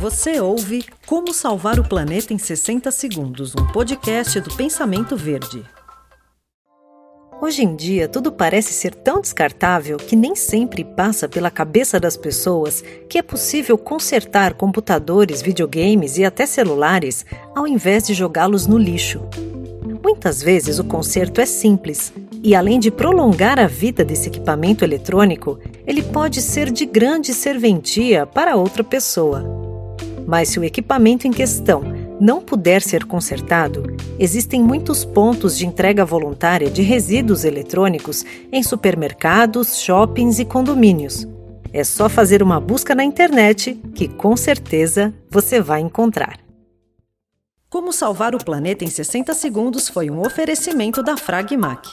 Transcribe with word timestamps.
Você 0.00 0.40
ouve 0.40 0.82
Como 1.04 1.30
Salvar 1.34 1.78
o 1.78 1.86
Planeta 1.86 2.32
em 2.32 2.38
60 2.38 2.90
Segundos, 2.90 3.54
um 3.54 3.66
podcast 3.66 4.40
do 4.40 4.48
Pensamento 4.56 5.14
Verde. 5.14 5.62
Hoje 7.38 7.64
em 7.64 7.76
dia, 7.76 8.08
tudo 8.08 8.32
parece 8.32 8.72
ser 8.72 8.94
tão 8.94 9.20
descartável 9.20 9.98
que 9.98 10.16
nem 10.16 10.34
sempre 10.34 10.84
passa 10.84 11.28
pela 11.28 11.50
cabeça 11.50 12.00
das 12.00 12.16
pessoas 12.16 12.82
que 13.10 13.18
é 13.18 13.22
possível 13.22 13.76
consertar 13.76 14.54
computadores, 14.54 15.42
videogames 15.42 16.16
e 16.16 16.24
até 16.24 16.46
celulares 16.46 17.26
ao 17.54 17.68
invés 17.68 18.06
de 18.06 18.14
jogá-los 18.14 18.66
no 18.66 18.78
lixo. 18.78 19.20
Muitas 20.02 20.42
vezes 20.42 20.78
o 20.78 20.84
conserto 20.84 21.42
é 21.42 21.46
simples 21.46 22.10
e, 22.42 22.54
além 22.54 22.80
de 22.80 22.90
prolongar 22.90 23.58
a 23.58 23.66
vida 23.66 24.02
desse 24.02 24.28
equipamento 24.30 24.82
eletrônico, 24.82 25.58
ele 25.86 26.02
pode 26.02 26.40
ser 26.40 26.70
de 26.70 26.86
grande 26.86 27.34
serventia 27.34 28.24
para 28.24 28.56
outra 28.56 28.82
pessoa. 28.82 29.59
Mas 30.30 30.50
se 30.50 30.60
o 30.60 30.64
equipamento 30.64 31.26
em 31.26 31.32
questão 31.32 31.82
não 32.20 32.40
puder 32.40 32.82
ser 32.82 33.04
consertado, 33.04 33.96
existem 34.16 34.62
muitos 34.62 35.04
pontos 35.04 35.58
de 35.58 35.66
entrega 35.66 36.04
voluntária 36.04 36.70
de 36.70 36.82
resíduos 36.82 37.44
eletrônicos 37.44 38.24
em 38.52 38.62
supermercados, 38.62 39.80
shoppings 39.80 40.38
e 40.38 40.44
condomínios. 40.44 41.26
É 41.72 41.82
só 41.82 42.08
fazer 42.08 42.44
uma 42.44 42.60
busca 42.60 42.94
na 42.94 43.02
internet 43.02 43.74
que 43.92 44.06
com 44.06 44.36
certeza 44.36 45.12
você 45.28 45.60
vai 45.60 45.80
encontrar. 45.80 46.38
Como 47.68 47.92
salvar 47.92 48.32
o 48.32 48.44
planeta 48.44 48.84
em 48.84 48.88
60 48.88 49.34
segundos 49.34 49.88
foi 49.88 50.10
um 50.10 50.20
oferecimento 50.20 51.02
da 51.02 51.16
Fragmac. 51.16 51.88